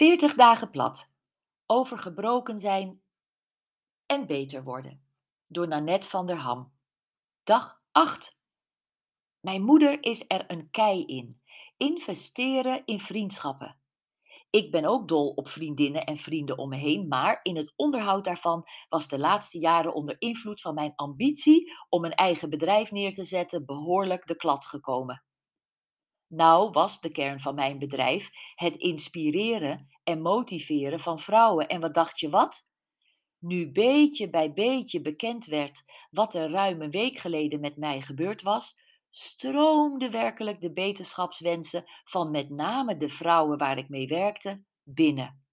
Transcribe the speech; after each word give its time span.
40 0.00 0.34
dagen 0.34 0.70
plat. 0.70 1.12
Over 1.66 1.98
gebroken 1.98 2.58
zijn 2.58 3.02
en 4.06 4.26
beter 4.26 4.64
worden. 4.64 5.04
Door 5.46 5.68
Nanette 5.68 6.08
van 6.08 6.26
der 6.26 6.36
Ham. 6.36 6.72
Dag 7.42 7.82
8. 7.92 8.38
Mijn 9.40 9.62
moeder 9.62 10.02
is 10.02 10.24
er 10.26 10.44
een 10.50 10.70
kei 10.70 11.04
in. 11.04 11.40
Investeren 11.76 12.82
in 12.84 13.00
vriendschappen. 13.00 13.80
Ik 14.50 14.70
ben 14.70 14.84
ook 14.84 15.08
dol 15.08 15.28
op 15.28 15.48
vriendinnen 15.48 16.04
en 16.04 16.16
vrienden 16.16 16.58
om 16.58 16.68
me 16.68 16.76
heen, 16.76 17.08
maar 17.08 17.40
in 17.42 17.56
het 17.56 17.72
onderhoud 17.76 18.24
daarvan 18.24 18.64
was 18.88 19.08
de 19.08 19.18
laatste 19.18 19.58
jaren 19.58 19.94
onder 19.94 20.16
invloed 20.18 20.60
van 20.60 20.74
mijn 20.74 20.92
ambitie 20.96 21.72
om 21.88 22.04
een 22.04 22.14
eigen 22.14 22.50
bedrijf 22.50 22.90
neer 22.90 23.14
te 23.14 23.24
zetten 23.24 23.66
behoorlijk 23.66 24.26
de 24.26 24.36
klad 24.36 24.66
gekomen. 24.66 25.24
Nou 26.30 26.70
was 26.70 27.00
de 27.00 27.10
kern 27.10 27.40
van 27.40 27.54
mijn 27.54 27.78
bedrijf 27.78 28.30
het 28.54 28.74
inspireren 28.74 29.88
en 30.04 30.22
motiveren 30.22 31.00
van 31.00 31.18
vrouwen. 31.18 31.68
En 31.68 31.80
wat 31.80 31.94
dacht 31.94 32.20
je 32.20 32.28
wat? 32.28 32.68
Nu 33.38 33.70
beetje 33.70 34.30
bij 34.30 34.52
beetje 34.52 35.00
bekend 35.00 35.44
werd 35.46 35.84
wat 36.10 36.34
er 36.34 36.50
ruim 36.50 36.82
een 36.82 36.90
week 36.90 37.18
geleden 37.18 37.60
met 37.60 37.76
mij 37.76 38.00
gebeurd 38.00 38.42
was, 38.42 38.80
stroomden 39.10 40.10
werkelijk 40.10 40.60
de 40.60 40.72
beterschapswensen 40.72 41.84
van 42.04 42.30
met 42.30 42.50
name 42.50 42.96
de 42.96 43.08
vrouwen 43.08 43.58
waar 43.58 43.78
ik 43.78 43.88
mee 43.88 44.06
werkte 44.06 44.62
binnen. 44.82 45.44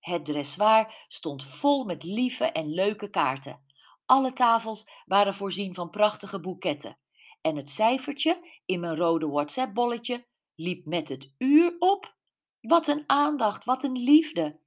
Het 0.00 0.24
dressoir 0.24 1.04
stond 1.08 1.44
vol 1.44 1.84
met 1.84 2.02
lieve 2.02 2.44
en 2.44 2.68
leuke 2.68 3.10
kaarten. 3.10 3.64
Alle 4.04 4.32
tafels 4.32 5.02
waren 5.06 5.34
voorzien 5.34 5.74
van 5.74 5.90
prachtige 5.90 6.40
boeketten. 6.40 6.98
En 7.44 7.56
het 7.56 7.70
cijfertje 7.70 8.60
in 8.64 8.80
mijn 8.80 8.96
rode 8.96 9.28
WhatsApp-bolletje 9.28 10.26
liep 10.54 10.86
met 10.86 11.08
het 11.08 11.34
uur 11.38 11.76
op. 11.78 12.16
Wat 12.60 12.86
een 12.86 13.04
aandacht, 13.06 13.64
wat 13.64 13.82
een 13.82 13.98
liefde. 13.98 14.60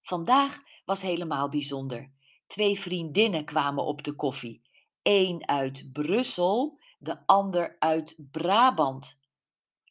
Vandaag 0.00 0.58
was 0.84 1.02
helemaal 1.02 1.48
bijzonder. 1.48 2.12
Twee 2.46 2.80
vriendinnen 2.80 3.44
kwamen 3.44 3.84
op 3.84 4.02
de 4.02 4.14
koffie. 4.14 4.62
Eén 5.02 5.48
uit 5.48 5.92
Brussel, 5.92 6.80
de 6.98 7.26
ander 7.26 7.76
uit 7.78 8.18
Brabant. 8.30 9.20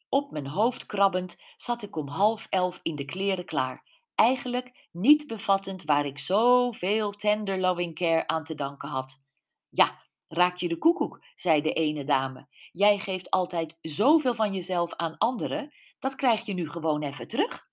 Op 0.08 0.30
mijn 0.30 0.46
hoofd 0.46 0.86
krabbend 0.86 1.42
zat 1.56 1.82
ik 1.82 1.96
om 1.96 2.08
half 2.08 2.46
elf 2.50 2.80
in 2.82 2.96
de 2.96 3.04
kleren 3.04 3.44
klaar. 3.44 3.84
Eigenlijk 4.14 4.88
niet 4.92 5.26
bevattend 5.26 5.84
waar 5.84 6.06
ik 6.06 6.18
zoveel 6.18 7.10
tender 7.10 7.60
loving 7.60 7.94
care 7.94 8.26
aan 8.26 8.44
te 8.44 8.54
danken 8.54 8.88
had. 8.88 9.24
Ja, 9.68 10.00
raak 10.28 10.56
je 10.56 10.68
de 10.68 10.78
koekoek, 10.78 11.24
zei 11.34 11.60
de 11.60 11.72
ene 11.72 12.04
dame. 12.04 12.46
Jij 12.72 12.98
geeft 12.98 13.30
altijd 13.30 13.78
zoveel 13.82 14.34
van 14.34 14.52
jezelf 14.52 14.94
aan 14.94 15.18
anderen, 15.18 15.72
dat 15.98 16.14
krijg 16.14 16.46
je 16.46 16.54
nu 16.54 16.70
gewoon 16.70 17.02
even 17.02 17.28
terug. 17.28 17.68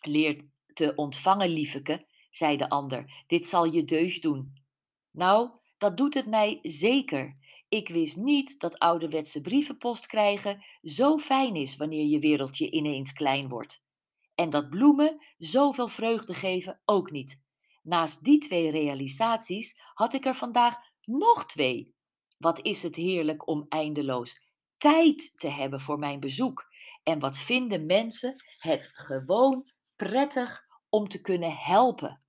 Leer 0.00 0.48
te 0.72 0.92
ontvangen, 0.94 1.48
liefeke, 1.48 2.06
zei 2.30 2.56
de 2.56 2.68
ander. 2.68 3.24
Dit 3.26 3.46
zal 3.46 3.64
je 3.64 3.84
deugd 3.84 4.22
doen. 4.22 4.62
Nou, 5.10 5.50
dat 5.78 5.96
doet 5.96 6.14
het 6.14 6.26
mij 6.26 6.58
zeker. 6.62 7.36
Ik 7.68 7.88
wist 7.88 8.16
niet 8.16 8.60
dat 8.60 8.78
ouderwetse 8.78 9.40
brievenpost 9.40 10.06
krijgen 10.06 10.64
zo 10.82 11.18
fijn 11.18 11.54
is 11.54 11.76
wanneer 11.76 12.06
je 12.06 12.18
wereldje 12.18 12.70
ineens 12.70 13.12
klein 13.12 13.48
wordt. 13.48 13.86
En 14.34 14.50
dat 14.50 14.70
bloemen 14.70 15.24
zoveel 15.38 15.88
vreugde 15.88 16.34
geven 16.34 16.80
ook 16.84 17.10
niet. 17.10 17.46
Naast 17.82 18.24
die 18.24 18.38
twee 18.38 18.70
realisaties 18.70 19.80
had 19.94 20.14
ik 20.14 20.24
er 20.24 20.34
vandaag 20.34 20.76
nog 21.08 21.46
twee. 21.46 21.94
Wat 22.38 22.64
is 22.64 22.82
het 22.82 22.96
heerlijk 22.96 23.48
om 23.48 23.66
eindeloos 23.68 24.46
tijd 24.78 25.32
te 25.36 25.48
hebben 25.48 25.80
voor 25.80 25.98
mijn 25.98 26.20
bezoek. 26.20 26.66
En 27.02 27.18
wat 27.18 27.38
vinden 27.38 27.86
mensen 27.86 28.44
het 28.58 28.90
gewoon 28.94 29.70
prettig 29.96 30.66
om 30.88 31.08
te 31.08 31.20
kunnen 31.20 31.56
helpen. 31.56 32.26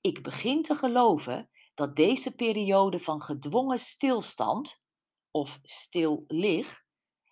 Ik 0.00 0.22
begin 0.22 0.62
te 0.62 0.74
geloven 0.74 1.50
dat 1.74 1.96
deze 1.96 2.34
periode 2.34 2.98
van 2.98 3.22
gedwongen 3.22 3.78
stilstand, 3.78 4.84
of 5.30 5.58
stil 5.62 6.24
lig, 6.26 6.82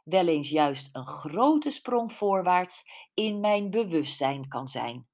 wel 0.04 0.26
eens 0.26 0.50
juist 0.50 0.88
een 0.92 1.06
grote 1.06 1.70
sprong 1.70 2.12
voorwaarts 2.12 2.82
in 3.14 3.40
mijn 3.40 3.70
bewustzijn 3.70 4.48
kan 4.48 4.68
zijn. 4.68 5.08